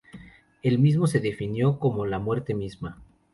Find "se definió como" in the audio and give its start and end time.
1.05-2.07